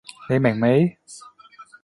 [0.27, 0.97] 你明未？